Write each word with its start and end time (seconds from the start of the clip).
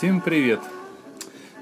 Всем 0.00 0.22
привет! 0.22 0.60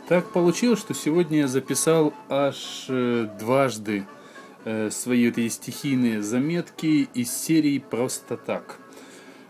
Так 0.06 0.30
получилось, 0.30 0.78
что 0.78 0.94
сегодня 0.94 1.38
я 1.38 1.48
записал 1.48 2.14
аж 2.28 2.86
э, 2.88 3.28
дважды 3.36 4.06
э, 4.64 4.90
свои 4.90 5.28
вот 5.28 5.38
эти 5.38 5.52
стихийные 5.52 6.22
заметки 6.22 7.08
из 7.14 7.36
серии 7.36 7.80
«Просто 7.80 8.36
так». 8.36 8.78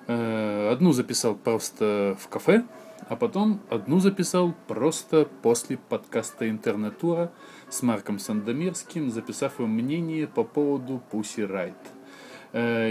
Э, 0.07 0.71
одну 0.73 0.93
записал 0.93 1.35
просто 1.35 2.17
в 2.19 2.29
кафе, 2.29 2.65
а 3.11 3.17
потом 3.17 3.61
одну 3.69 4.01
записал 4.01 4.55
просто 4.69 5.29
после 5.43 5.77
подкаста 5.77 6.49
«Интернетура» 6.49 7.31
с 7.69 7.83
Марком 7.83 8.19
Сандомирским, 8.19 9.11
записав 9.11 9.59
его 9.59 9.69
мнение 9.69 10.27
по 10.27 10.45
поводу 10.45 11.03
«Пусси 11.11 11.43
Райт». 11.43 11.77
Э, 11.77 11.98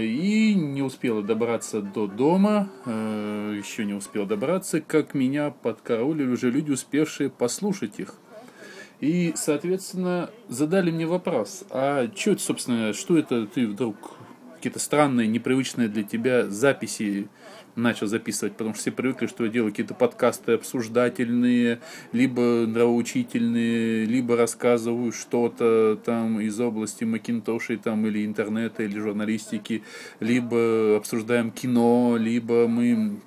и 0.02 0.54
не 0.54 0.82
успела 0.82 1.22
добраться 1.22 1.80
до 1.80 2.06
дома, 2.06 2.68
э, 2.86 3.54
еще 3.58 3.84
не 3.84 3.94
успел 3.94 4.24
добраться, 4.24 4.80
как 4.80 5.14
меня 5.14 5.50
подкараулили 5.50 6.28
уже 6.28 6.50
люди, 6.50 6.70
успевшие 6.70 7.28
послушать 7.28 7.98
их. 7.98 8.14
И, 9.00 9.32
соответственно, 9.36 10.30
задали 10.48 10.90
мне 10.90 11.06
вопрос, 11.06 11.64
а 11.70 12.08
что 12.14 12.32
это, 12.32 12.42
собственно, 12.42 12.92
что 12.92 13.16
это 13.16 13.46
ты 13.46 13.66
вдруг 13.66 13.96
какие-то 14.58 14.78
странные, 14.78 15.26
непривычные 15.26 15.88
для 15.88 16.02
тебя 16.02 16.46
записи 16.46 17.28
начал 17.78 18.06
записывать, 18.06 18.54
потому 18.54 18.74
что 18.74 18.82
все 18.82 18.92
привыкли, 18.92 19.26
что 19.26 19.44
я 19.44 19.50
делаю 19.50 19.70
какие-то 19.70 19.94
подкасты 19.94 20.52
обсуждательные, 20.52 21.80
либо 22.12 22.66
нравоучительные, 22.66 24.04
либо 24.04 24.36
рассказываю 24.36 25.12
что-то 25.12 25.98
там 26.04 26.40
из 26.40 26.58
области 26.60 27.04
Макинтошей 27.04 27.76
там, 27.76 28.06
или 28.06 28.26
интернета, 28.26 28.82
или 28.82 28.98
журналистики, 28.98 29.84
либо 30.20 30.96
обсуждаем 30.96 31.50
кино, 31.50 32.16
либо 32.18 32.66
мы 32.68 33.20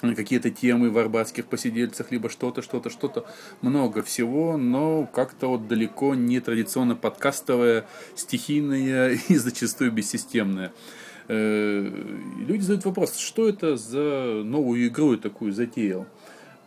какие-то 0.00 0.50
темы 0.50 0.90
в 0.90 0.98
арбатских 0.98 1.46
посидельцах, 1.46 2.10
либо 2.10 2.28
что-то, 2.28 2.62
что-то, 2.62 2.90
что-то. 2.90 3.26
Много 3.62 4.02
всего, 4.02 4.56
но 4.56 5.06
как-то 5.06 5.48
вот 5.48 5.68
далеко 5.68 6.14
не 6.14 6.40
традиционно 6.40 6.94
подкастовое, 6.94 7.86
стихийное 8.14 9.18
и 9.28 9.36
зачастую 9.36 9.92
бессистемное. 9.92 10.72
Э, 11.28 11.90
люди 12.46 12.62
задают 12.62 12.84
вопрос, 12.84 13.16
что 13.16 13.48
это 13.48 13.76
за 13.76 14.42
новую 14.44 14.86
игру 14.86 15.12
я 15.12 15.18
такую 15.18 15.52
затеял? 15.52 16.06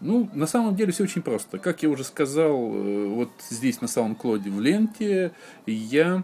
Ну, 0.01 0.29
на 0.33 0.47
самом 0.47 0.75
деле 0.75 0.91
все 0.91 1.03
очень 1.03 1.21
просто. 1.21 1.59
Как 1.59 1.83
я 1.83 1.89
уже 1.89 2.03
сказал, 2.03 2.55
э, 2.55 3.07
вот 3.07 3.29
здесь 3.49 3.81
на 3.81 3.85
SoundCloud 3.85 4.49
в 4.49 4.59
ленте 4.59 5.33
я 5.65 6.23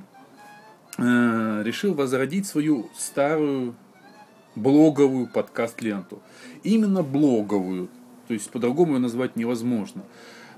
э, 0.97 1.61
решил 1.63 1.93
возродить 1.93 2.47
свою 2.47 2.89
старую 2.97 3.75
блоговую 4.55 5.27
подкаст-ленту. 5.27 6.21
Именно 6.63 7.03
блоговую, 7.03 7.89
то 8.27 8.33
есть 8.33 8.49
по-другому 8.49 8.93
ее 8.93 8.99
назвать 8.99 9.35
невозможно. 9.35 10.03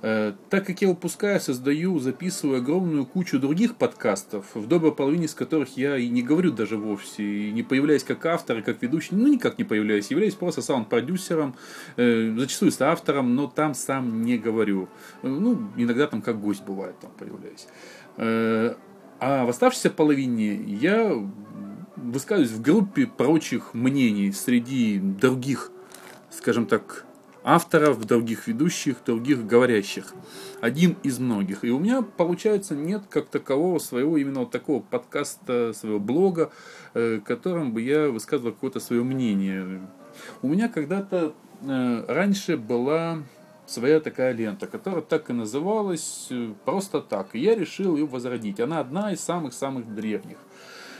Э, 0.01 0.33
так 0.49 0.65
как 0.65 0.81
я 0.81 0.89
выпускаю, 0.89 1.39
создаю, 1.39 1.99
записываю 1.99 2.59
огромную 2.59 3.05
кучу 3.05 3.39
других 3.39 3.75
подкастов, 3.75 4.45
в 4.53 4.67
доброй 4.67 4.93
половине 4.93 5.25
из 5.25 5.33
которых 5.33 5.75
я 5.77 5.97
и 5.97 6.07
не 6.09 6.21
говорю 6.21 6.51
даже 6.51 6.77
вовсе, 6.77 7.23
и 7.23 7.51
не 7.51 7.63
появляюсь 7.63 8.03
как 8.03 8.25
автор, 8.25 8.59
и 8.59 8.61
как 8.61 8.81
ведущий, 8.81 9.15
ну 9.15 9.27
никак 9.27 9.57
не 9.57 9.63
появляюсь, 9.63 10.11
являюсь 10.11 10.35
просто 10.35 10.61
саунд-продюсером, 10.61 11.55
э, 11.95 12.33
зачастую 12.37 12.71
с 12.71 12.81
автором, 12.81 13.35
но 13.35 13.47
там 13.47 13.73
сам 13.73 14.21
не 14.21 14.37
говорю. 14.37 14.87
Э, 15.23 15.27
ну, 15.27 15.69
иногда 15.75 16.07
там 16.07 16.21
как 16.21 16.39
гость 16.39 16.63
бывает, 16.63 16.95
там 16.99 17.11
появляюсь. 17.17 17.67
А 19.19 19.45
в 19.45 19.49
оставшейся 19.49 19.89
половине 19.89 20.55
я 20.55 21.11
высказываюсь 22.11 22.51
в 22.51 22.61
группе 22.61 23.05
прочих 23.05 23.73
мнений 23.73 24.31
среди 24.31 24.99
других, 24.99 25.71
скажем 26.29 26.65
так, 26.65 27.05
авторов, 27.43 28.05
других 28.05 28.47
ведущих, 28.47 28.97
других 29.05 29.45
говорящих. 29.45 30.13
Один 30.59 30.97
из 31.03 31.19
многих. 31.19 31.63
И 31.63 31.69
у 31.69 31.79
меня, 31.79 32.01
получается, 32.01 32.75
нет 32.75 33.03
как 33.09 33.27
такового 33.27 33.79
своего 33.79 34.17
именно 34.17 34.41
вот 34.41 34.51
такого 34.51 34.81
подкаста, 34.81 35.71
своего 35.73 35.99
блога, 35.99 36.51
э, 36.93 37.19
которым 37.23 37.73
бы 37.73 37.81
я 37.81 38.09
высказывал 38.09 38.51
какое-то 38.51 38.79
свое 38.79 39.03
мнение. 39.03 39.81
У 40.41 40.47
меня 40.47 40.67
когда-то 40.67 41.33
э, 41.61 42.05
раньше 42.07 42.57
была 42.57 43.19
своя 43.65 43.99
такая 43.99 44.33
лента, 44.33 44.67
которая 44.67 45.01
так 45.01 45.29
и 45.29 45.33
называлась 45.33 46.27
э, 46.31 46.53
просто 46.65 47.01
так. 47.01 47.29
И 47.33 47.39
я 47.39 47.55
решил 47.55 47.95
ее 47.95 48.07
возродить. 48.07 48.59
Она 48.59 48.79
одна 48.79 49.13
из 49.13 49.21
самых-самых 49.21 49.93
древних. 49.93 50.37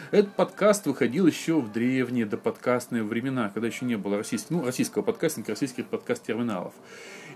Этот 0.10 0.34
подкаст 0.36 0.86
выходил 0.86 1.28
еще 1.28 1.60
в 1.60 1.72
древние 1.72 2.26
доподкастные 2.26 3.04
времена, 3.04 3.50
когда 3.54 3.68
еще 3.68 3.86
не 3.86 3.98
было 3.98 4.18
российского, 4.18 4.58
ну, 4.58 4.66
российского 4.66 5.04
подкастинга, 5.04 5.50
российских 5.50 5.88
подкаст-терминалов. 5.88 6.74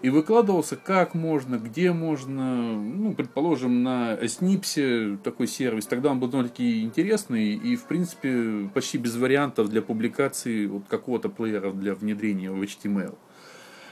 И 0.01 0.09
выкладывался 0.09 0.77
как 0.77 1.13
можно, 1.13 1.57
где 1.57 1.91
можно, 1.91 2.73
ну, 2.81 3.13
предположим, 3.13 3.83
на 3.83 4.17
Снипсе 4.27 5.17
такой 5.21 5.47
сервис. 5.47 5.85
Тогда 5.85 6.11
он 6.11 6.19
был 6.19 6.29
довольно-таки 6.29 6.83
интересный 6.83 7.55
и, 7.55 7.75
в 7.75 7.83
принципе, 7.83 8.69
почти 8.73 8.97
без 8.97 9.17
вариантов 9.17 9.69
для 9.69 9.81
публикации 9.81 10.65
вот 10.65 10.83
какого-то 10.87 11.27
плеера 11.27 11.71
для 11.71 11.93
внедрения 11.93 12.51
в 12.51 12.61
HTML. 12.61 13.17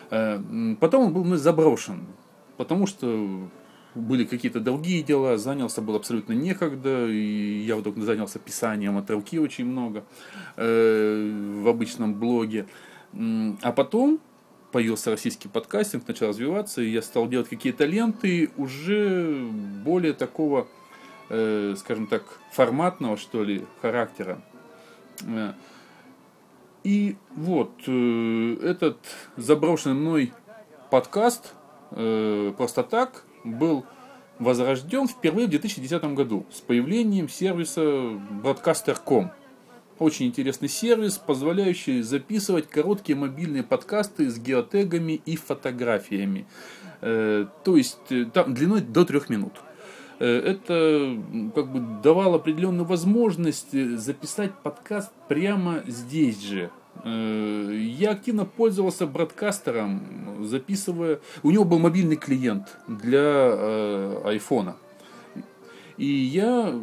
Э, 0.09 0.41
потом 0.79 1.07
он 1.07 1.13
был 1.13 1.25
ну, 1.25 1.35
заброшен, 1.35 2.07
потому 2.55 2.87
что 2.87 3.49
были 3.95 4.23
какие-то 4.23 4.59
другие 4.59 5.03
дела, 5.03 5.37
занялся 5.37 5.81
был 5.81 5.95
абсолютно 5.95 6.33
некогда, 6.33 7.07
и 7.07 7.59
я 7.59 7.75
вдруг 7.75 7.97
занялся 7.97 8.39
писанием 8.39 8.97
от 8.97 9.09
руки 9.09 9.39
очень 9.39 9.65
много 9.65 10.05
э, 10.55 11.59
в 11.63 11.67
обычном 11.67 12.13
блоге. 12.15 12.67
А 13.13 13.71
потом 13.71 14.19
появился 14.71 15.09
российский 15.09 15.47
подкастинг, 15.47 16.07
начал 16.07 16.27
развиваться, 16.27 16.81
и 16.81 16.89
я 16.89 17.01
стал 17.01 17.27
делать 17.27 17.49
какие-то 17.49 17.85
ленты 17.85 18.51
уже 18.57 19.49
более 19.83 20.13
такого, 20.13 20.67
э, 21.29 21.73
скажем 21.77 22.07
так, 22.07 22.23
форматного, 22.51 23.17
что 23.17 23.43
ли, 23.43 23.65
характера. 23.81 24.41
Э, 25.25 25.53
и 26.83 27.17
вот 27.35 27.71
э, 27.87 28.57
этот 28.61 28.99
заброшенный 29.35 29.95
мной 29.95 30.33
подкаст 30.91 31.53
э, 31.91 32.53
просто 32.55 32.83
так 32.83 33.25
был 33.43 33.85
возрожден 34.39 35.07
впервые 35.07 35.47
в 35.47 35.49
2010 35.51 36.03
году 36.15 36.45
с 36.51 36.61
появлением 36.61 37.29
сервиса 37.29 37.81
Broadcaster.com. 37.81 39.31
Очень 39.99 40.27
интересный 40.27 40.69
сервис, 40.69 41.17
позволяющий 41.17 42.01
записывать 42.01 42.69
короткие 42.69 43.17
мобильные 43.17 43.63
подкасты 43.63 44.29
с 44.29 44.39
геотегами 44.39 45.21
и 45.25 45.35
фотографиями. 45.35 46.47
Э, 47.01 47.45
то 47.65 47.75
есть 47.75 47.99
э, 48.09 48.25
там 48.33 48.53
длиной 48.53 48.79
до 48.79 49.03
трех 49.03 49.29
минут. 49.29 49.53
Э, 50.19 50.25
это 50.25 51.17
как 51.53 51.71
бы 51.71 52.01
давало 52.01 52.37
определенную 52.37 52.85
возможность 52.85 53.71
записать 53.97 54.53
подкаст 54.63 55.11
прямо 55.27 55.83
здесь 55.85 56.41
же, 56.41 56.71
я 57.05 58.11
активно 58.11 58.43
пользовался 58.43 59.07
бродкастером, 59.07 60.28
записывая... 60.45 61.19
У 61.43 61.51
него 61.51 61.65
был 61.65 61.79
мобильный 61.79 62.15
клиент 62.15 62.77
для 62.87 63.19
э, 63.19 64.21
айфона. 64.25 64.77
И 65.97 66.05
я 66.05 66.73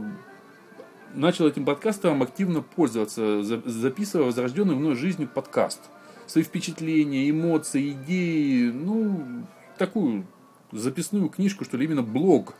начал 1.14 1.46
этим 1.46 1.64
подкастером 1.64 2.22
активно 2.22 2.62
пользоваться, 2.62 3.42
записывая 3.42 4.26
возрожденный 4.26 4.74
мной 4.74 4.94
жизнью 4.94 5.28
подкаст. 5.32 5.80
Свои 6.26 6.44
впечатления, 6.44 7.30
эмоции, 7.30 7.92
идеи, 7.92 8.70
ну, 8.70 9.46
такую 9.78 10.26
записную 10.72 11.28
книжку, 11.28 11.64
что 11.64 11.76
ли, 11.76 11.86
именно 11.86 12.02
блог. 12.02 12.54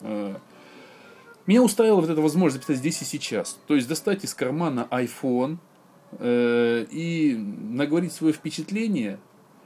Э, 0.00 0.36
меня 1.46 1.62
устраивала 1.62 2.00
вот 2.00 2.10
эта 2.10 2.20
возможность 2.20 2.62
записать 2.62 2.78
здесь 2.78 3.02
и 3.02 3.04
сейчас. 3.04 3.58
То 3.66 3.74
есть 3.74 3.88
достать 3.88 4.24
из 4.24 4.34
кармана 4.34 4.86
iPhone, 4.90 5.58
Э, 6.12 6.86
и 6.90 7.36
наговорить 7.36 8.12
свое 8.12 8.32
впечатление, 8.32 9.18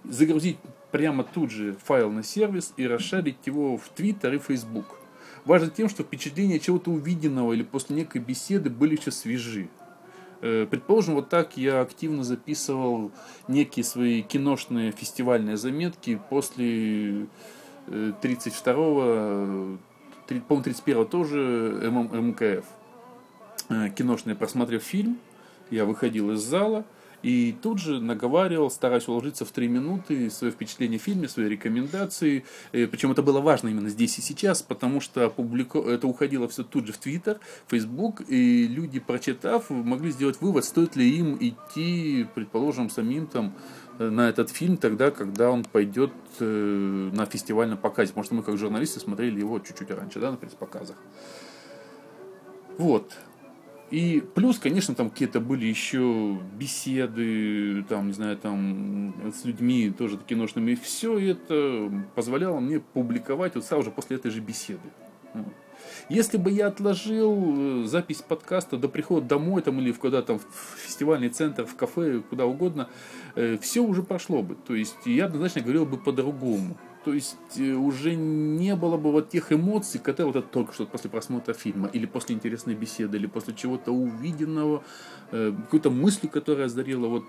загрузить 0.05 0.59
прямо 0.91 1.25
тут 1.25 1.51
же 1.51 1.75
файл 1.85 2.11
на 2.11 2.23
сервис 2.23 2.73
и 2.77 2.87
расшарить 2.87 3.47
его 3.47 3.77
в 3.77 3.91
Twitter 3.97 4.35
и 4.37 4.39
Facebook. 4.39 4.99
Важно 5.45 5.71
тем, 5.71 5.89
что 5.89 6.05
впечатления 6.05 6.61
чего-то 6.61 6.91
увиденного 6.91 7.53
или 7.53 7.63
после 7.63 7.97
некой 7.97 8.21
беседы 8.21 8.71
были 8.71 8.97
еще 8.97 9.11
свежи. 9.11 9.69
Э, 10.41 10.67
предположим, 10.71 11.15
вот 11.15 11.29
так 11.29 11.57
я 11.57 11.81
активно 11.81 12.23
записывал 12.23 13.11
некие 13.49 13.85
свои 13.85 14.23
киношные 14.23 14.93
фестивальные 14.93 15.57
заметки 15.57 16.21
после 16.31 17.27
32-го, 17.87 19.79
э, 20.29 20.41
по-моему, 20.47 20.65
31-го 20.65 21.05
тоже 21.05 21.91
МКФ. 21.91 22.65
Киношные, 23.97 24.37
просмотрев 24.37 24.83
фильм, 24.83 25.19
я 25.71 25.85
выходил 25.85 26.33
из 26.33 26.41
зала 26.41 26.85
И 27.23 27.55
тут 27.63 27.79
же 27.79 28.01
наговаривал, 28.01 28.71
стараясь 28.71 29.07
уложиться 29.09 29.45
в 29.45 29.53
три 29.53 29.69
минуты, 29.69 30.31
свое 30.31 30.53
впечатление 30.53 30.99
о 30.99 31.01
фильме, 31.01 31.29
свои 31.29 31.49
рекомендации. 31.49 32.45
Э, 32.73 32.87
Причем 32.87 33.13
это 33.13 33.23
было 33.23 33.41
важно 33.41 33.69
именно 33.69 33.89
здесь 33.89 34.19
и 34.19 34.23
сейчас, 34.23 34.63
потому 34.63 35.01
что 35.01 35.29
публику... 35.31 35.81
это 35.81 36.07
уходило 36.07 36.49
все 36.49 36.65
тут 36.65 36.87
же 36.87 36.93
в 36.93 36.99
Твиттер, 36.99 37.41
Фейсбук, 37.69 38.23
и 38.29 38.67
люди, 38.67 38.99
прочитав, 38.99 39.71
могли 39.71 40.11
сделать 40.11 40.41
вывод, 40.41 40.65
стоит 40.65 40.97
ли 40.97 41.09
им 41.17 41.37
идти, 41.41 42.27
предположим, 42.35 42.91
самим 42.91 43.27
там 43.27 43.55
э, 43.99 44.09
на 44.11 44.29
этот 44.29 44.51
фильм 44.51 44.77
тогда, 44.77 45.11
когда 45.11 45.51
он 45.51 45.65
пойдет 45.65 46.13
э, 46.41 47.11
на 47.13 47.27
фестивальном 47.27 47.79
показе. 47.79 48.13
Что 48.23 48.35
мы, 48.35 48.43
как 48.43 48.59
журналисты, 48.59 49.01
смотрели 49.01 49.39
его 49.41 49.59
чуть-чуть 49.59 49.91
раньше, 49.91 50.21
да, 50.21 50.31
на 50.31 50.37
пресс-показах. 50.37 50.97
Вот. 52.79 53.13
И 53.93 54.25
плюс, 54.35 54.59
конечно, 54.59 54.95
там 54.95 55.11
какие-то 55.11 55.39
были 55.39 55.67
еще 55.67 56.41
беседы, 56.59 57.85
там, 57.91 58.07
не 58.07 58.15
знаю, 58.15 58.39
там, 58.39 59.15
с 59.39 59.45
людьми 59.45 59.91
тоже 59.91 60.17
киношными. 60.17 60.71
И 60.71 60.77
все 60.77 61.19
это 61.19 61.93
позволяло 62.15 62.59
мне 62.59 62.81
публиковать 62.81 63.55
вот 63.55 63.67
сразу 63.67 63.85
же 63.85 63.91
после 63.91 64.17
этой 64.17 64.31
же 64.31 64.41
беседы. 64.41 64.81
Если 66.09 66.39
бы 66.39 66.51
я 66.51 66.69
отложил 66.69 67.83
э, 67.83 67.85
запись 67.85 68.23
подкаста 68.27 68.79
до 68.79 68.89
прихода 68.89 69.27
домой 69.27 69.61
там, 69.61 69.79
или 69.79 69.93
куда 69.93 70.23
там 70.23 70.39
в 70.39 70.79
фестивальный 70.79 71.29
центр, 71.29 71.67
в 71.67 71.77
кафе, 71.77 72.23
куда 72.31 72.47
угодно, 72.47 72.89
э, 73.35 73.59
все 73.59 73.81
уже 73.81 74.03
прошло 74.03 74.43
бы. 74.43 74.55
То 74.55 74.75
есть 74.75 74.97
я 75.05 75.27
однозначно 75.27 75.61
говорил 75.61 75.85
бы 75.85 75.99
по-другому. 75.99 76.79
То 77.05 77.13
есть 77.13 77.37
э, 77.59 77.73
уже 77.73 78.15
не 78.15 78.77
было 78.77 78.97
бы 78.97 79.11
вот 79.11 79.31
тех 79.31 79.53
эмоций, 79.53 80.01
которые 80.01 80.33
вот 80.33 80.45
это 80.45 80.49
только 80.49 80.73
что 80.73 80.87
после 80.87 81.11
просмотра 81.11 81.53
фильма, 81.53 81.89
или 81.89 82.07
после 82.07 82.37
интересной 82.37 82.75
беседы, 82.75 83.17
или 83.17 83.27
после 83.27 83.55
чего-то 83.55 83.91
увиденного, 83.91 84.85
э, 85.33 85.53
какой-то 85.65 85.91
мысли, 85.91 86.29
которая 86.29 86.67
озарила. 86.67 87.09
Вот 87.09 87.25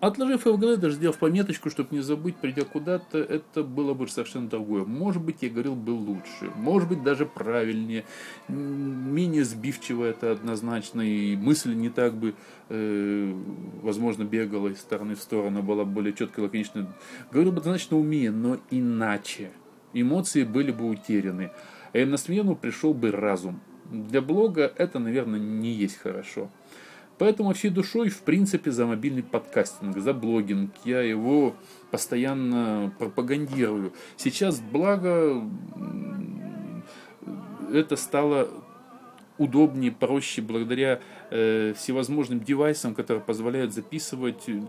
Отложив 0.00 0.42
ФГД, 0.42 0.78
даже 0.78 0.94
сделав 0.94 1.18
пометочку, 1.18 1.70
чтобы 1.70 1.96
не 1.96 2.02
забыть, 2.02 2.36
придя 2.36 2.62
куда-то, 2.62 3.18
это 3.18 3.64
было 3.64 3.94
бы 3.94 4.06
совершенно 4.06 4.48
другое. 4.48 4.84
Может 4.84 5.20
быть, 5.22 5.38
я 5.42 5.50
говорил 5.50 5.74
бы 5.74 5.90
лучше, 5.90 6.52
может 6.54 6.88
быть, 6.88 7.02
даже 7.02 7.26
правильнее, 7.26 8.04
менее 8.46 9.44
сбивчиво 9.44 10.04
это 10.04 10.30
однозначно, 10.30 11.00
и 11.00 11.34
мысль 11.34 11.74
не 11.74 11.88
так 11.88 12.14
бы, 12.14 12.34
э, 12.68 13.34
возможно, 13.82 14.22
бегала 14.22 14.68
из 14.68 14.78
стороны 14.78 15.16
в 15.16 15.20
сторону, 15.20 15.64
была 15.64 15.84
более 15.84 16.12
четко, 16.12 16.40
лаконично. 16.40 16.94
Говорил 17.32 17.50
бы 17.50 17.58
однозначно 17.58 17.98
умее, 17.98 18.30
но 18.30 18.58
иначе. 18.70 19.50
Эмоции 19.94 20.44
были 20.44 20.70
бы 20.70 20.88
утеряны. 20.88 21.50
И 21.92 22.04
на 22.04 22.18
смену 22.18 22.54
пришел 22.54 22.94
бы 22.94 23.10
разум. 23.10 23.60
Для 23.90 24.20
блога 24.20 24.72
это, 24.76 24.98
наверное, 24.98 25.40
не 25.40 25.72
есть 25.72 25.96
хорошо. 25.96 26.50
Поэтому 27.18 27.52
всей 27.52 27.70
душой, 27.70 28.08
в 28.08 28.20
принципе, 28.22 28.70
за 28.70 28.86
мобильный 28.86 29.22
подкастинг, 29.22 29.98
за 29.98 30.14
блогинг. 30.14 30.72
Я 30.84 31.02
его 31.02 31.54
постоянно 31.90 32.92
пропагандирую. 32.98 33.92
Сейчас, 34.16 34.60
благо, 34.60 35.44
это 37.72 37.96
стало 37.96 38.48
удобнее, 39.38 39.92
проще 39.92 40.42
благодаря 40.42 41.00
э, 41.30 41.72
всевозможным 41.76 42.40
девайсам, 42.40 42.94
которые 42.94 43.22
позволяют 43.22 43.72
записывать 43.72 44.48
э, 44.48 44.62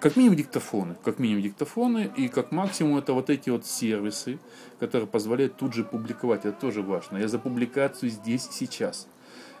как 0.00 0.16
минимум 0.16 0.36
диктофоны, 0.36 0.96
как 1.04 1.18
минимум 1.18 1.42
диктофоны 1.42 2.10
и 2.16 2.28
как 2.28 2.52
максимум 2.52 2.98
это 2.98 3.12
вот 3.12 3.30
эти 3.30 3.50
вот 3.50 3.66
сервисы, 3.66 4.38
которые 4.78 5.06
позволяют 5.06 5.56
тут 5.56 5.74
же 5.74 5.84
публиковать. 5.84 6.44
Это 6.44 6.58
тоже 6.58 6.82
важно. 6.82 7.18
Я 7.18 7.28
за 7.28 7.38
публикацию 7.38 8.10
здесь 8.10 8.48
сейчас. 8.50 9.08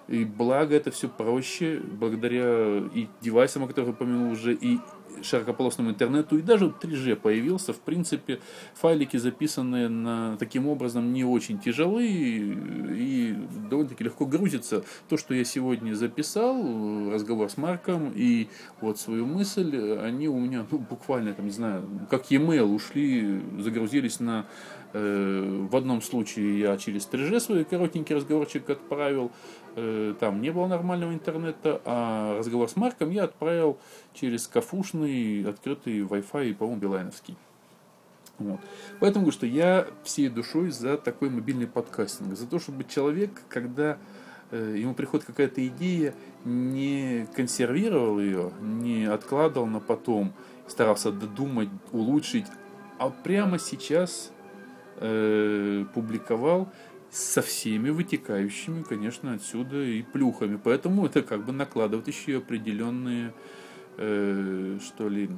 И 0.08 0.24
благо 0.24 0.74
это 0.74 0.90
все 0.90 1.08
проще, 1.08 1.80
благодаря 1.80 2.82
и 2.94 3.06
девайсам, 3.20 3.64
о 3.64 3.66
которых 3.66 3.88
я 3.88 3.94
упомянул 3.94 4.32
уже, 4.32 4.52
и 4.54 4.78
широкополосному 5.22 5.90
интернету, 5.90 6.38
и 6.38 6.42
даже 6.42 6.66
3G 6.66 7.16
появился. 7.16 7.72
В 7.72 7.80
принципе, 7.80 8.40
файлики, 8.74 9.16
записанные 9.16 9.88
на, 9.88 10.36
таким 10.38 10.66
образом, 10.68 11.12
не 11.12 11.24
очень 11.24 11.58
тяжелые 11.58 12.56
и 12.96 13.36
довольно-таки 13.70 14.04
легко 14.04 14.26
грузится. 14.26 14.84
То, 15.08 15.16
что 15.16 15.34
я 15.34 15.44
сегодня 15.44 15.94
записал, 15.94 17.10
разговор 17.10 17.50
с 17.50 17.56
Марком 17.56 18.12
и 18.14 18.48
вот 18.80 18.98
свою 18.98 19.26
мысль, 19.26 19.98
они 20.00 20.28
у 20.28 20.38
меня 20.38 20.66
ну, 20.70 20.78
буквально, 20.78 21.32
там, 21.34 21.46
не 21.46 21.52
знаю, 21.52 21.84
как 22.10 22.30
e-mail 22.30 22.64
ушли, 22.64 23.40
загрузились 23.58 24.20
на 24.20 24.46
Э, 24.92 25.66
в 25.70 25.74
одном 25.74 26.02
случае 26.02 26.60
я 26.60 26.76
через 26.76 27.08
3G 27.10 27.40
свой 27.40 27.64
коротенький 27.64 28.14
разговорчик 28.14 28.68
отправил, 28.68 29.32
э, 29.74 30.14
там 30.20 30.42
не 30.42 30.50
было 30.50 30.66
нормального 30.66 31.14
интернета, 31.14 31.80
а 31.86 32.38
разговор 32.38 32.68
с 32.68 32.76
Марком 32.76 33.10
я 33.10 33.24
отправил 33.24 33.78
через 34.12 34.46
кафушный 34.46 35.01
открытый 35.46 36.00
Wi-Fi, 36.00 36.54
по-моему, 36.54 36.80
билайновский. 36.80 37.36
Вот. 38.38 38.60
Поэтому 39.00 39.24
говорю, 39.24 39.36
что 39.36 39.46
я 39.46 39.86
всей 40.04 40.28
душой 40.28 40.70
за 40.70 40.96
такой 40.96 41.30
мобильный 41.30 41.66
подкастинг, 41.66 42.36
за 42.36 42.46
то, 42.46 42.58
чтобы 42.58 42.84
человек, 42.84 43.30
когда 43.48 43.98
э, 44.50 44.76
ему 44.78 44.94
приходит 44.94 45.26
какая-то 45.26 45.66
идея, 45.68 46.14
не 46.44 47.26
консервировал 47.36 48.18
ее, 48.18 48.52
не 48.60 49.04
откладывал 49.04 49.66
на 49.66 49.80
потом, 49.80 50.32
старался 50.66 51.12
додумать, 51.12 51.68
улучшить, 51.92 52.46
а 52.98 53.10
прямо 53.10 53.58
сейчас 53.58 54.32
э, 54.96 55.84
публиковал 55.94 56.68
со 57.10 57.42
всеми 57.42 57.90
вытекающими, 57.90 58.82
конечно, 58.82 59.34
отсюда 59.34 59.82
и 59.82 60.02
плюхами. 60.02 60.58
Поэтому 60.62 61.04
это 61.06 61.22
как 61.22 61.44
бы 61.44 61.52
накладывает 61.52 62.08
еще 62.08 62.38
определенные, 62.38 63.34
э, 63.98 64.78
что 64.82 65.08
ли, 65.08 65.30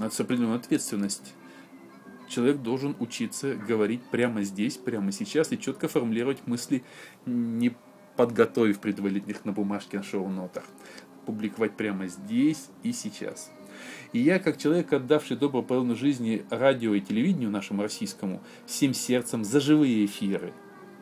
определенную 0.00 0.58
ответственность. 0.58 1.34
Человек 2.28 2.58
должен 2.58 2.94
учиться 3.00 3.54
говорить 3.54 4.02
прямо 4.10 4.42
здесь, 4.42 4.76
прямо 4.76 5.10
сейчас 5.10 5.50
и 5.52 5.58
четко 5.58 5.88
формулировать 5.88 6.46
мысли, 6.46 6.84
не 7.26 7.74
подготовив 8.16 8.78
предварительных 8.80 9.44
на 9.44 9.52
бумажке 9.52 9.96
на 9.96 10.02
шоу-нотах. 10.04 10.64
Публиковать 11.26 11.76
прямо 11.76 12.06
здесь 12.06 12.68
и 12.82 12.92
сейчас. 12.92 13.50
И 14.12 14.18
я, 14.20 14.38
как 14.38 14.58
человек, 14.58 14.92
отдавший 14.92 15.36
добрую 15.36 15.64
половину 15.64 15.96
жизни 15.96 16.44
радио 16.50 16.94
и 16.94 17.00
телевидению 17.00 17.50
нашему 17.50 17.82
российскому, 17.82 18.42
всем 18.66 18.94
сердцем 18.94 19.44
за 19.44 19.60
живые 19.60 20.04
эфиры, 20.04 20.52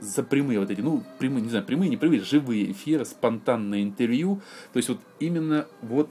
за 0.00 0.22
прямые 0.22 0.60
вот 0.60 0.70
эти, 0.70 0.80
ну, 0.80 1.02
прямые, 1.18 1.42
не 1.42 1.48
знаю, 1.48 1.64
прямые, 1.64 1.88
не 1.88 1.96
прямые, 1.96 2.22
живые 2.22 2.70
эфиры, 2.70 3.04
спонтанное 3.04 3.82
интервью. 3.82 4.40
То 4.72 4.76
есть 4.76 4.88
вот 4.88 5.00
именно 5.18 5.66
вот 5.82 6.10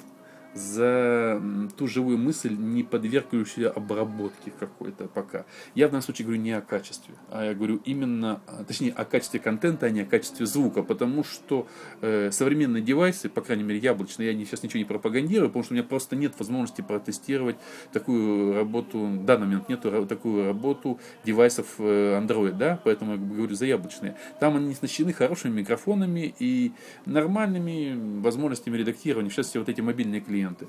за 0.57 1.41
ту 1.77 1.87
живую 1.87 2.17
мысль, 2.17 2.55
не 2.57 2.83
подвергающуюся 2.83 3.69
обработке 3.69 4.51
какой-то 4.59 5.07
пока. 5.07 5.45
Я 5.75 5.87
в 5.87 5.91
данном 5.91 6.01
случае 6.01 6.25
говорю 6.25 6.41
не 6.41 6.51
о 6.51 6.61
качестве, 6.61 7.13
а 7.29 7.45
я 7.45 7.53
говорю 7.53 7.79
именно, 7.85 8.41
а, 8.47 8.63
точнее, 8.63 8.91
о 8.91 9.05
качестве 9.05 9.39
контента, 9.39 9.85
а 9.85 9.89
не 9.89 10.01
о 10.01 10.05
качестве 10.05 10.45
звука, 10.45 10.83
потому 10.83 11.23
что 11.23 11.67
э, 12.01 12.31
современные 12.31 12.81
девайсы, 12.81 13.29
по 13.29 13.41
крайней 13.41 13.63
мере, 13.63 13.79
яблочные, 13.79 14.31
я 14.31 14.45
сейчас 14.45 14.63
ничего 14.63 14.79
не 14.79 14.85
пропагандирую, 14.85 15.49
потому 15.49 15.63
что 15.63 15.73
у 15.73 15.77
меня 15.77 15.83
просто 15.83 16.15
нет 16.15 16.33
возможности 16.39 16.81
протестировать 16.81 17.57
такую 17.93 18.55
работу, 18.55 18.99
в 18.99 19.25
данный 19.25 19.45
момент 19.45 19.69
нету 19.69 20.05
такую 20.07 20.45
работу 20.45 20.99
девайсов 21.23 21.75
э, 21.77 22.19
Android, 22.19 22.53
да, 22.53 22.79
поэтому 22.83 23.13
я 23.13 23.17
говорю 23.17 23.55
за 23.55 23.65
яблочные. 23.65 24.15
Там 24.39 24.57
они 24.57 24.73
оснащены 24.73 25.13
хорошими 25.13 25.59
микрофонами 25.59 26.33
и 26.39 26.71
нормальными 27.05 28.21
возможностями 28.21 28.77
редактирования. 28.77 29.29
Сейчас 29.29 29.47
все 29.47 29.59
вот 29.59 29.69
эти 29.69 29.81
мобильные 29.81 30.21
клиенты 30.21 30.46
клиенты 30.47 30.67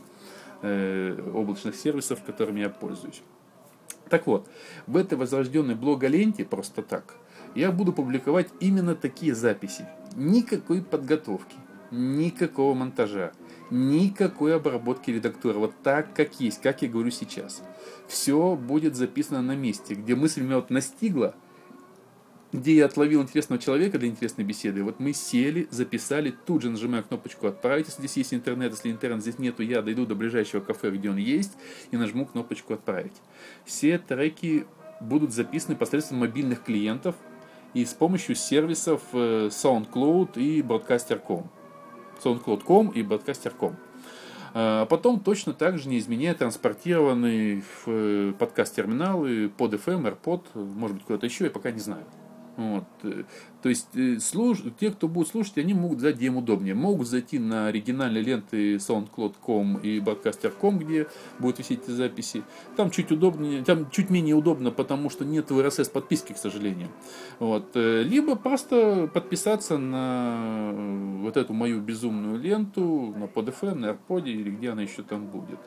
э, 0.62 1.30
облачных 1.34 1.76
сервисов, 1.76 2.22
которыми 2.22 2.60
я 2.60 2.68
пользуюсь. 2.68 3.22
Так 4.08 4.26
вот, 4.26 4.48
в 4.86 4.96
этой 4.96 5.18
возрожденной 5.18 5.74
блоголенте 5.74 6.44
просто 6.44 6.82
так 6.82 7.16
я 7.54 7.70
буду 7.72 7.92
публиковать 7.92 8.48
именно 8.60 8.94
такие 8.94 9.34
записи. 9.34 9.86
Никакой 10.16 10.82
подготовки, 10.82 11.56
никакого 11.90 12.74
монтажа, 12.74 13.32
никакой 13.70 14.56
обработки 14.56 15.10
редактора. 15.10 15.58
Вот 15.58 15.74
так, 15.82 16.14
как 16.14 16.40
есть, 16.40 16.60
как 16.60 16.82
я 16.82 16.88
говорю 16.88 17.10
сейчас. 17.10 17.62
Все 18.06 18.56
будет 18.56 18.96
записано 18.96 19.42
на 19.42 19.56
месте, 19.56 19.94
где 19.94 20.14
мысль 20.14 20.42
меня 20.42 20.56
вот 20.56 20.70
настигла– 20.70 21.34
где 22.52 22.76
я 22.76 22.86
отловил 22.86 23.22
интересного 23.22 23.60
человека 23.60 23.98
для 23.98 24.08
интересной 24.08 24.44
беседы. 24.44 24.82
Вот 24.82 25.00
мы 25.00 25.12
сели, 25.12 25.68
записали, 25.70 26.34
тут 26.46 26.62
же 26.62 26.70
нажимаю 26.70 27.04
кнопочку 27.04 27.46
«Отправить», 27.46 27.86
если 27.86 28.00
здесь 28.00 28.16
есть 28.16 28.34
интернет. 28.34 28.72
Если 28.72 28.90
интернет 28.90 29.20
здесь 29.20 29.38
нету, 29.38 29.62
я 29.62 29.82
дойду 29.82 30.06
до 30.06 30.14
ближайшего 30.14 30.60
кафе, 30.62 30.90
где 30.90 31.10
он 31.10 31.18
есть, 31.18 31.52
и 31.90 31.96
нажму 31.96 32.24
кнопочку 32.24 32.74
«Отправить». 32.74 33.12
Все 33.64 33.98
треки 33.98 34.66
будут 35.00 35.32
записаны 35.32 35.76
посредством 35.76 36.18
мобильных 36.18 36.62
клиентов 36.64 37.16
и 37.74 37.84
с 37.84 37.92
помощью 37.92 38.34
сервисов 38.34 39.02
э, 39.12 39.48
SoundCloud 39.48 40.40
и 40.40 40.62
Broadcaster.com. 40.62 41.50
SoundCloud.com 42.24 42.88
и 42.88 43.02
Broadcaster.com. 43.02 43.76
А 44.54 44.86
потом 44.86 45.20
точно 45.20 45.52
так 45.52 45.78
же, 45.78 45.90
не 45.90 45.98
изменяя, 45.98 46.34
транспортированы 46.34 47.62
в 47.62 47.88
э, 47.88 48.32
подкаст-терминалы 48.38 49.50
под 49.50 49.74
FM, 49.74 50.02
AirPod, 50.10 50.58
может 50.58 50.96
быть, 50.96 51.04
куда-то 51.04 51.26
еще, 51.26 51.44
я 51.44 51.50
пока 51.50 51.70
не 51.70 51.80
знаю. 51.80 52.06
Вот. 52.58 52.82
То 53.62 53.68
есть 53.68 53.86
э, 53.94 54.18
слуш... 54.18 54.58
те, 54.80 54.90
кто 54.90 55.06
будут 55.06 55.28
слушать, 55.28 55.58
они 55.58 55.74
могут 55.74 56.00
где 56.00 56.26
им 56.26 56.38
удобнее. 56.38 56.74
Могут 56.74 57.06
зайти 57.06 57.38
на 57.38 57.68
оригинальные 57.68 58.20
ленты 58.20 58.74
soundcloud.com 58.76 59.76
и 59.76 60.00
broadcaster.com, 60.00 60.80
где 60.80 61.06
будут 61.38 61.60
висеть 61.60 61.84
эти 61.84 61.92
записи. 61.92 62.42
Там 62.76 62.90
чуть 62.90 63.12
удобнее, 63.12 63.62
там 63.62 63.88
чуть 63.92 64.10
менее 64.10 64.34
удобно, 64.34 64.72
потому 64.72 65.08
что 65.08 65.24
нет 65.24 65.52
RSS 65.52 65.92
подписки, 65.92 66.32
к 66.32 66.36
сожалению. 66.36 66.88
Вот. 67.38 67.70
э, 67.76 68.02
Либо 68.02 68.34
просто 68.34 69.08
подписаться 69.14 69.78
на 69.78 70.72
э, 70.74 71.18
вот 71.22 71.36
эту 71.36 71.52
мою 71.52 71.80
безумную 71.80 72.40
ленту 72.40 73.14
на 73.16 73.24
PodFM, 73.26 73.74
на 73.74 73.86
AirPod 73.90 74.28
или 74.28 74.50
где 74.50 74.70
она 74.70 74.82
еще 74.82 75.04
там 75.04 75.26
будет. 75.26 75.60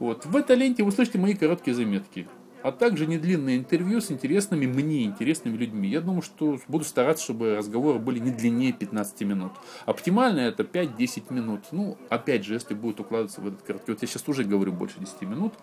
Вот. 0.00 0.26
В 0.26 0.34
этой 0.34 0.56
ленте 0.56 0.82
вы 0.82 0.88
услышите 0.88 1.18
мои 1.18 1.34
короткие 1.34 1.76
заметки 1.76 2.26
а 2.68 2.72
также 2.72 3.06
недлинные 3.06 3.56
интервью 3.56 4.02
с 4.02 4.10
интересными, 4.10 4.66
мне 4.66 5.04
интересными 5.04 5.56
людьми. 5.56 5.88
Я 5.88 6.02
думаю, 6.02 6.20
что 6.20 6.58
буду 6.68 6.84
стараться, 6.84 7.24
чтобы 7.24 7.56
разговоры 7.56 7.98
были 7.98 8.18
не 8.18 8.30
длиннее 8.30 8.74
15 8.74 9.22
минут. 9.22 9.52
Оптимально 9.86 10.40
это 10.40 10.64
5-10 10.64 11.32
минут. 11.32 11.60
Ну, 11.72 11.96
опять 12.10 12.44
же, 12.44 12.52
если 12.52 12.74
будет 12.74 13.00
укладываться 13.00 13.40
в 13.40 13.48
этот 13.48 13.62
короткий... 13.62 13.92
Вот 13.92 14.02
я 14.02 14.06
сейчас 14.06 14.28
уже 14.28 14.44
говорю 14.44 14.72
больше 14.72 15.00
10 15.00 15.22
минут 15.22 15.54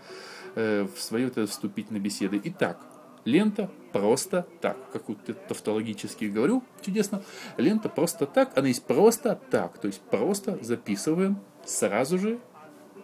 э, 0.55 0.87
в 0.87 0.99
свою 0.99 1.27
вот 1.27 1.37
эту 1.37 1.51
вступительную 1.51 2.01
беседу. 2.01 2.41
Итак, 2.43 2.81
лента 3.23 3.69
просто 3.93 4.47
так. 4.59 4.75
Как 4.91 5.07
вот 5.07 5.19
тавтологически 5.47 6.25
говорю, 6.25 6.63
чудесно. 6.81 7.21
Лента 7.57 7.87
просто 7.87 8.25
так, 8.25 8.57
она 8.57 8.69
есть 8.69 8.83
просто 8.83 9.39
так. 9.51 9.77
То 9.77 9.85
есть 9.85 10.01
просто 10.01 10.57
записываем 10.63 11.37
сразу 11.65 12.17
же 12.17 12.39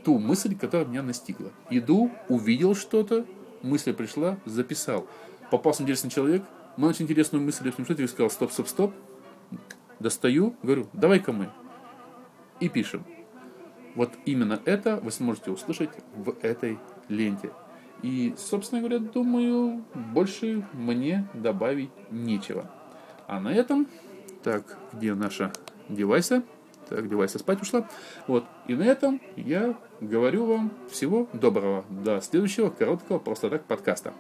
ту 0.04 0.18
мысль, 0.18 0.58
которая 0.58 0.88
меня 0.88 1.04
настигла. 1.04 1.52
Иду, 1.70 2.10
увидел 2.30 2.74
что-то, 2.74 3.28
мысль 3.64 3.94
пришла, 3.94 4.38
записал. 4.46 5.08
Попался 5.50 5.84
интересный 5.84 6.10
человек, 6.10 6.44
мы 6.78 6.88
очень 6.88 7.06
интересную 7.06 7.44
мысль, 7.44 7.66
я 7.66 7.72
что-то 7.72 8.08
сказал, 8.08 8.30
стоп, 8.30 8.52
стоп, 8.52 8.68
стоп. 8.68 8.94
Достаю, 10.00 10.56
говорю, 10.64 10.88
давай-ка 10.94 11.32
мы. 11.32 11.50
И 12.60 12.70
пишем. 12.70 13.06
Вот 13.96 14.12
именно 14.26 14.60
это 14.66 14.98
вы 14.98 15.12
сможете 15.12 15.52
услышать 15.52 15.92
в 16.16 16.36
этой 16.42 16.80
ленте. 17.10 17.52
И, 18.02 18.34
собственно 18.38 18.82
говоря, 18.82 19.00
думаю, 19.00 19.84
больше 19.94 20.66
мне 20.74 21.28
добавить 21.34 21.92
нечего. 22.10 22.72
А 23.28 23.40
на 23.40 23.54
этом, 23.54 23.88
так, 24.44 24.78
где 24.94 25.14
наша 25.14 25.52
девайса? 25.88 26.44
Так, 26.92 27.08
девайса 27.08 27.40
спать 27.40 27.62
ушла. 27.62 27.88
Вот. 28.28 28.44
И 28.68 28.76
на 28.76 28.84
этом 28.84 29.22
я 29.38 29.76
говорю 30.02 30.46
вам 30.46 30.74
всего 30.90 31.30
доброго. 31.32 31.86
До 31.90 32.20
следующего 32.20 32.70
короткого 32.70 33.18
просто 33.18 33.50
так 33.50 33.64
подкаста. 33.64 34.14